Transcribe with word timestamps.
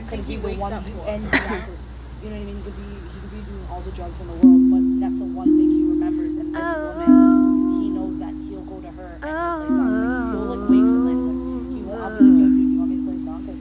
I 0.00 0.02
could 0.08 0.24
think 0.24 0.28
be 0.28 0.36
the 0.36 0.56
one 0.56 0.72
up 0.72 0.82
who 0.82 0.92
for. 0.98 1.08
and 1.08 1.24
exactly. 1.26 1.76
You 2.22 2.28
know 2.30 2.36
what 2.36 2.42
I 2.42 2.44
mean? 2.44 2.56
He 2.56 2.62
could 2.64 2.76
be 2.76 2.88
he 3.12 3.18
could 3.20 3.32
be 3.32 3.40
doing 3.44 3.66
all 3.70 3.80
the 3.80 3.92
drugs 3.92 4.20
in 4.20 4.26
the 4.28 4.36
world, 4.40 4.62
but 4.72 4.82
that's 5.04 5.18
the 5.20 5.28
one 5.28 5.48
thing 5.56 5.68
he 5.70 5.82
remembers. 5.84 6.34
And 6.40 6.54
this 6.54 6.72
woman, 6.72 7.80
he 7.80 7.88
knows 7.90 8.18
that 8.20 8.32
he'll 8.48 8.64
go 8.64 8.80
to 8.80 8.90
her 8.96 9.10
and 9.20 9.24
he'll 9.24 9.60
play 9.60 9.68
songs. 9.76 10.32
He'll 10.32 10.48
like 10.56 10.64
wait 10.72 10.84
for 10.88 11.00
Lindsay. 11.04 11.36
He 11.76 11.80
won't. 11.84 12.00
I'll 12.00 12.16
be 12.16 12.24
like, 12.24 12.52
dude, 12.56 12.70
you 12.72 12.78
want 12.80 12.90
me 12.90 12.96
to 12.96 13.04
play 13.04 13.16
a 13.16 13.24
song? 13.24 13.40
Cause 13.46 13.60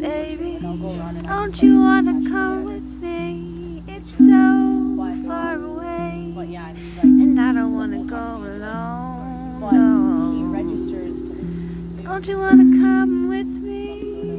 Baby, 0.00 0.56
and 0.56 0.80
go 0.80 0.88
and 0.92 1.24
Don't 1.24 1.62
you 1.62 1.80
wanna 1.80 2.16
come 2.30 2.62
it. 2.62 2.72
with 2.72 2.88
me? 3.02 3.82
It's 3.88 4.16
so 4.16 4.94
But, 4.96 5.14
far 5.28 5.54
um, 5.54 5.64
away. 5.76 6.32
But 6.34 6.48
yeah, 6.48 6.68
and 6.68 6.76
he's 6.78 6.96
like, 6.96 7.04
And 7.04 7.40
I 7.40 7.52
don't 7.52 7.72
wanna 7.74 8.02
go 8.04 8.16
alone. 8.16 9.60
but 9.60 9.72
he 10.36 10.42
registers 10.44 11.22
to. 11.22 12.02
Don't 12.02 12.26
you 12.28 12.38
wanna 12.38 12.64
come 12.82 13.28
with 13.28 13.46
me? 13.62 14.35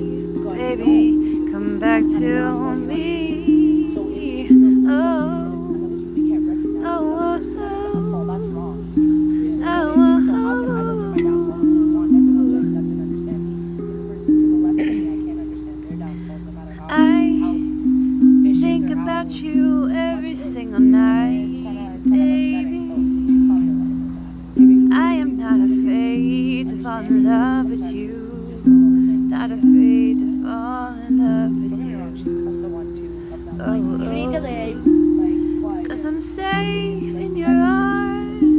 Baby, 0.51 1.51
come 1.51 1.79
back 1.79 2.03
to 2.19 2.25
about 19.03 19.29
you 19.31 19.89
every 19.91 20.35
single 20.35 20.79
night, 20.79 21.49
It's 21.49 21.59
kinda, 21.61 21.95
it's 21.95 22.07
kind 22.07 22.25
of 22.25 22.35
upsetting, 22.35 22.81
so 22.81 22.95
baby. 22.97 23.25
she's 23.25 23.43
probably 23.45 23.75
alone 23.75 23.99
with 23.99 24.13
that. 24.15 24.37
Maybe 24.55 24.89
I 24.91 25.13
am 25.15 25.37
not 25.37 25.59
afraid 25.61 26.69
to 26.69 26.77
fall 26.77 27.05
in 27.05 27.23
love 27.23 27.69
with 27.69 27.89
you. 27.91 28.35
it's 28.37 28.49
just 28.49 28.69
the 28.69 28.75
little 28.77 29.01
things. 29.01 29.31
Not 29.31 29.51
afraid 29.51 30.19
to 30.19 30.27
fall 30.43 30.93
in 31.07 31.17
love 31.19 31.53
with 31.59 31.71
Don't 31.71 31.79
get 31.79 31.85
me 31.85 31.95
wrong, 31.95 32.15
you. 32.15 32.17
she's 32.17 32.35
cussed 32.35 32.61
the 32.61 32.69
one 32.69 32.95
too 32.95 33.27
of 33.33 33.45
them. 33.45 33.61
Oh, 33.61 33.75
like, 33.75 34.01
you 34.01 34.09
need 34.09 34.31
to 34.31 34.39
oh. 34.39 34.41
leave. 34.41 34.85
Like, 35.19 35.41
why? 35.63 35.83
Cause 35.85 36.05
I'm 36.05 36.21
safe 36.21 37.19
in 37.19 37.35
your 37.37 37.49
arms. 37.49 38.53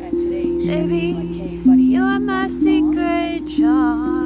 And 0.00 0.18
today, 0.20 0.58
Baby, 0.66 1.14
was 1.14 1.24
like, 1.24 1.36
hey, 1.36 1.56
buddy. 1.58 1.82
You 1.82 2.02
are 2.04 2.20
my 2.20 2.48
secret 2.48 3.48
charm. 3.48 4.17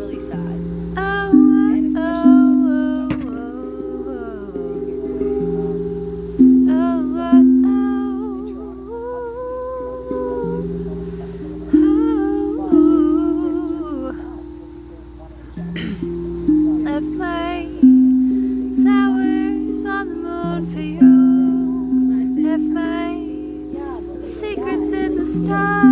Really 0.00 0.18
sad. 0.18 0.38
Left 16.84 17.06
my 17.06 17.66
flowers 18.80 19.84
on 19.84 20.08
the 20.08 20.14
moon 20.16 20.60
for 20.72 20.80
you. 20.80 21.10
Left 22.42 22.62
my 22.62 23.10
secrets 24.22 24.92
in 24.92 25.16
the 25.16 25.24
stars, 25.24 25.89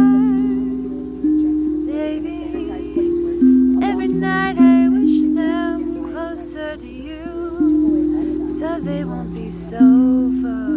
they 8.88 9.04
won't 9.04 9.34
be 9.34 9.50
so 9.50 9.78
far. 10.40 10.68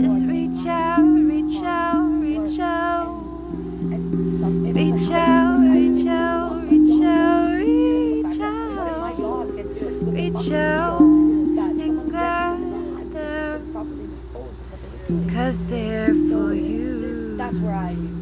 Just 0.00 0.24
reach 0.24 0.66
out, 0.66 1.04
reach 1.04 1.62
out, 1.62 2.08
reach 2.22 2.58
out, 2.58 3.20
reach 4.72 5.10
out, 5.10 5.60
reach 5.60 6.06
out, 6.06 6.64
reach 6.70 7.02
out, 7.02 7.50
reach 7.60 8.40
out, 8.40 8.80
reach 10.06 10.50
out 10.52 11.00
and 11.00 12.10
grab 12.10 12.58
them, 13.12 13.68
cause 15.28 15.66
they're 15.66 16.14
for 16.14 16.54
you. 16.54 17.36
That's 17.36 17.58
where 17.58 17.74
I 17.74 18.19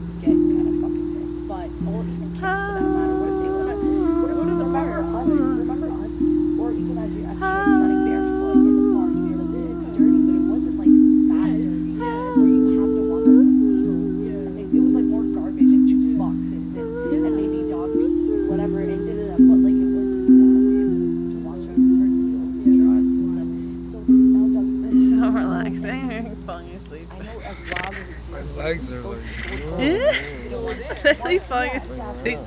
relaxing, 25.88 26.26
mm-hmm. 26.26 26.42
falling 26.46 26.70
asleep. 26.70 27.08
I 27.12 27.18
know 27.18 27.40
as 27.40 27.58
wild 27.72 27.94
as 27.94 28.28
it 28.28 28.30
My 28.30 28.62
legs 28.62 28.92
are 28.92 29.02
like. 29.02 29.18
to. 29.18 29.76
Yeah. 29.78 30.42
You 30.44 30.50
know, 30.50 30.60
Literally 31.04 31.38
falling 31.38 31.70
asleep 31.70 32.38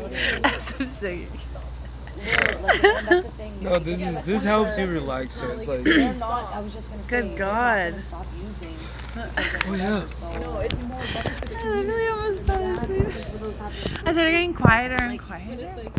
as 0.43 0.75
I'm 0.79 0.87
singing. 0.87 1.27
Literally, 2.17 2.61
like, 2.63 2.83
and 2.83 3.07
that's 3.07 3.23
the 3.25 3.31
thing. 3.31 3.53
No, 3.61 3.79
this 3.79 4.01
is 4.01 4.21
this 4.21 4.43
helps 4.43 4.77
you 4.77 4.85
relax. 4.87 5.41
It. 5.41 5.49
It's 5.51 5.67
like, 5.67 5.83
They're 5.83 6.13
not. 6.15 6.53
I 6.53 6.59
was 6.61 6.73
just 6.73 6.89
gonna 6.91 7.03
say. 7.03 7.09
Good 7.21 7.37
God. 7.37 7.91
gonna 7.91 8.01
Stop 8.01 8.25
using. 8.37 8.75
oh 9.17 9.75
yeah. 9.75 10.07
So, 10.07 10.27
I 10.27 11.69
literally 11.69 12.07
almost 12.07 12.43
fell 12.43 12.63
asleep. 12.71 13.25
for 13.25 13.37
those 13.39 13.57
happen- 13.57 13.97
I 14.05 14.13
started 14.13 14.31
getting 14.31 14.53
quieter 14.53 14.95
and 14.95 15.19
quieter. 15.19 15.91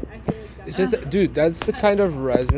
It's 0.65 0.77
just, 0.77 1.11
dude, 1.11 1.35
that's 1.35 1.59
the 1.61 1.73
kind 1.73 1.99
of 1.99 2.19
resonance. 2.19 2.51